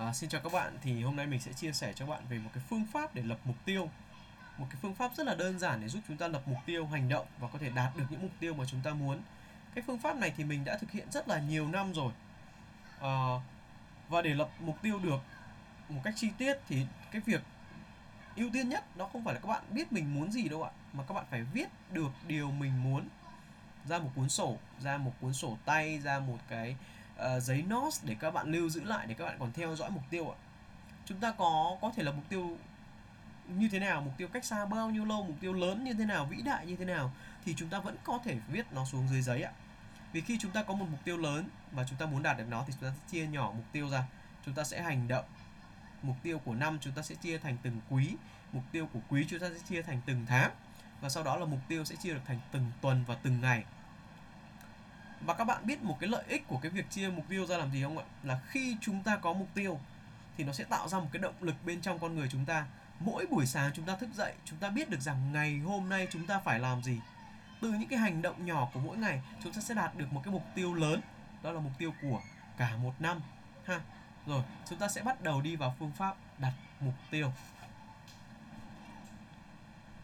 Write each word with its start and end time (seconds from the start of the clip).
À, 0.00 0.12
xin 0.12 0.30
chào 0.30 0.40
các 0.40 0.52
bạn, 0.52 0.78
thì 0.82 1.02
hôm 1.02 1.16
nay 1.16 1.26
mình 1.26 1.40
sẽ 1.40 1.52
chia 1.52 1.72
sẻ 1.72 1.92
cho 1.92 2.06
bạn 2.06 2.22
về 2.28 2.38
một 2.38 2.50
cái 2.54 2.62
phương 2.68 2.86
pháp 2.92 3.14
để 3.14 3.22
lập 3.22 3.38
mục 3.44 3.56
tiêu. 3.64 3.90
Một 4.58 4.66
cái 4.70 4.78
phương 4.82 4.94
pháp 4.94 5.10
rất 5.16 5.26
là 5.26 5.34
đơn 5.34 5.58
giản 5.58 5.80
để 5.80 5.88
giúp 5.88 6.00
chúng 6.08 6.16
ta 6.16 6.28
lập 6.28 6.42
mục 6.46 6.58
tiêu, 6.66 6.86
hành 6.86 7.08
động 7.08 7.26
và 7.38 7.48
có 7.48 7.58
thể 7.58 7.70
đạt 7.70 7.96
được 7.96 8.04
những 8.10 8.22
mục 8.22 8.30
tiêu 8.40 8.54
mà 8.54 8.64
chúng 8.64 8.80
ta 8.80 8.90
muốn. 8.90 9.20
Cái 9.74 9.84
phương 9.86 9.98
pháp 9.98 10.16
này 10.16 10.32
thì 10.36 10.44
mình 10.44 10.64
đã 10.64 10.78
thực 10.78 10.90
hiện 10.90 11.10
rất 11.10 11.28
là 11.28 11.40
nhiều 11.40 11.68
năm 11.68 11.92
rồi. 11.94 12.12
À, 13.00 13.14
Và 14.08 14.22
để 14.22 14.34
lập 14.34 14.50
mục 14.60 14.82
tiêu 14.82 14.98
được 14.98 15.20
một 15.88 16.00
cách 16.04 16.14
chi 16.16 16.28
tiết 16.38 16.58
thì 16.68 16.86
cái 17.10 17.22
việc 17.26 17.42
ưu 18.36 18.50
tiên 18.52 18.68
nhất 18.68 18.96
đó 18.96 19.08
không 19.12 19.24
phải 19.24 19.34
là 19.34 19.40
các 19.40 19.48
bạn 19.48 19.62
biết 19.70 19.92
mình 19.92 20.14
muốn 20.14 20.32
gì 20.32 20.48
đâu 20.48 20.62
ạ 20.62 20.70
Mà 20.92 21.04
các 21.08 21.14
bạn 21.14 21.24
phải 21.30 21.42
viết 21.42 21.68
được 21.92 22.10
điều 22.26 22.50
mình 22.50 22.82
muốn. 22.82 23.08
Ra 23.88 23.98
một 23.98 24.10
cuốn 24.14 24.28
sổ, 24.28 24.56
ra 24.80 24.96
một 24.98 25.12
cuốn 25.20 25.32
sổ 25.32 25.56
tay, 25.64 25.98
ra 25.98 26.18
một 26.18 26.38
cái 26.48 26.76
uh, 27.36 27.42
giấy 27.42 27.64
notes 27.68 28.04
để 28.04 28.16
các 28.20 28.30
bạn 28.30 28.52
lưu 28.52 28.68
giữ 28.68 28.84
lại 28.84 29.06
để 29.06 29.14
các 29.14 29.24
bạn 29.24 29.36
còn 29.38 29.52
theo 29.52 29.76
dõi 29.76 29.90
mục 29.90 30.02
tiêu 30.10 30.30
ạ. 30.30 30.36
Chúng 31.06 31.20
ta 31.20 31.32
có 31.32 31.76
có 31.80 31.92
thể 31.96 32.02
là 32.02 32.12
mục 32.12 32.24
tiêu 32.28 32.56
như 33.48 33.68
thế 33.68 33.78
nào 33.78 34.00
mục 34.00 34.12
tiêu 34.16 34.28
cách 34.28 34.44
xa 34.44 34.66
bao 34.66 34.90
nhiêu 34.90 35.04
lâu 35.04 35.24
mục 35.24 35.36
tiêu 35.40 35.52
lớn 35.52 35.84
như 35.84 35.94
thế 35.94 36.04
nào 36.04 36.26
vĩ 36.26 36.42
đại 36.42 36.66
như 36.66 36.76
thế 36.76 36.84
nào 36.84 37.12
thì 37.44 37.54
chúng 37.56 37.68
ta 37.68 37.80
vẫn 37.80 37.96
có 38.04 38.18
thể 38.24 38.36
viết 38.48 38.72
nó 38.72 38.84
xuống 38.84 39.08
dưới 39.08 39.22
giấy 39.22 39.42
ạ. 39.42 39.52
Vì 40.12 40.20
khi 40.20 40.38
chúng 40.40 40.50
ta 40.50 40.62
có 40.62 40.74
một 40.74 40.86
mục 40.90 41.00
tiêu 41.04 41.16
lớn 41.16 41.48
và 41.72 41.84
chúng 41.88 41.98
ta 41.98 42.06
muốn 42.06 42.22
đạt 42.22 42.38
được 42.38 42.44
nó 42.48 42.64
thì 42.66 42.72
chúng 42.72 42.82
ta 42.82 42.94
sẽ 42.96 43.10
chia 43.10 43.26
nhỏ 43.26 43.52
mục 43.56 43.66
tiêu 43.72 43.88
ra. 43.88 44.04
Chúng 44.46 44.54
ta 44.54 44.64
sẽ 44.64 44.82
hành 44.82 45.08
động. 45.08 45.24
Mục 46.02 46.16
tiêu 46.22 46.38
của 46.38 46.54
năm 46.54 46.78
chúng 46.80 46.92
ta 46.92 47.02
sẽ 47.02 47.14
chia 47.14 47.38
thành 47.38 47.56
từng 47.62 47.80
quý 47.90 48.16
mục 48.52 48.64
tiêu 48.72 48.88
của 48.92 49.00
quý 49.08 49.26
chúng 49.28 49.40
ta 49.40 49.46
sẽ 49.54 49.58
chia 49.68 49.82
thành 49.82 50.00
từng 50.06 50.26
tháng 50.26 50.50
và 51.00 51.08
sau 51.08 51.22
đó 51.22 51.36
là 51.36 51.46
mục 51.46 51.60
tiêu 51.68 51.84
sẽ 51.84 51.96
chia 51.96 52.14
được 52.14 52.20
thành 52.26 52.38
từng 52.52 52.64
tuần 52.80 53.04
và 53.06 53.14
từng 53.22 53.40
ngày 53.40 53.64
và 55.20 55.34
các 55.34 55.44
bạn 55.44 55.66
biết 55.66 55.82
một 55.82 55.96
cái 56.00 56.08
lợi 56.08 56.24
ích 56.28 56.48
của 56.48 56.58
cái 56.58 56.70
việc 56.70 56.90
chia 56.90 57.08
mục 57.08 57.24
tiêu 57.28 57.46
ra 57.46 57.56
làm 57.56 57.72
gì 57.72 57.82
không 57.82 57.98
ạ? 57.98 58.04
Là 58.22 58.40
khi 58.48 58.76
chúng 58.80 59.02
ta 59.02 59.16
có 59.16 59.32
mục 59.32 59.48
tiêu 59.54 59.80
thì 60.36 60.44
nó 60.44 60.52
sẽ 60.52 60.64
tạo 60.64 60.88
ra 60.88 60.98
một 60.98 61.08
cái 61.12 61.22
động 61.22 61.34
lực 61.40 61.54
bên 61.64 61.80
trong 61.80 61.98
con 61.98 62.16
người 62.16 62.28
chúng 62.30 62.44
ta. 62.44 62.66
Mỗi 63.00 63.26
buổi 63.26 63.46
sáng 63.46 63.70
chúng 63.74 63.84
ta 63.84 63.96
thức 63.96 64.10
dậy, 64.14 64.32
chúng 64.44 64.58
ta 64.58 64.70
biết 64.70 64.90
được 64.90 65.00
rằng 65.00 65.32
ngày 65.32 65.58
hôm 65.58 65.88
nay 65.88 66.08
chúng 66.10 66.26
ta 66.26 66.38
phải 66.38 66.58
làm 66.58 66.82
gì. 66.82 67.00
Từ 67.60 67.72
những 67.72 67.88
cái 67.88 67.98
hành 67.98 68.22
động 68.22 68.46
nhỏ 68.46 68.68
của 68.74 68.80
mỗi 68.80 68.96
ngày, 68.96 69.20
chúng 69.42 69.52
ta 69.52 69.60
sẽ 69.60 69.74
đạt 69.74 69.96
được 69.96 70.12
một 70.12 70.20
cái 70.24 70.32
mục 70.32 70.44
tiêu 70.54 70.74
lớn, 70.74 71.00
đó 71.42 71.52
là 71.52 71.60
mục 71.60 71.72
tiêu 71.78 71.94
của 72.02 72.20
cả 72.56 72.76
một 72.76 72.94
năm 72.98 73.20
ha. 73.64 73.80
Rồi, 74.26 74.42
chúng 74.68 74.78
ta 74.78 74.88
sẽ 74.88 75.02
bắt 75.02 75.22
đầu 75.22 75.40
đi 75.40 75.56
vào 75.56 75.74
phương 75.78 75.92
pháp 75.92 76.16
đặt 76.38 76.52
mục 76.80 76.94
tiêu. 77.10 77.32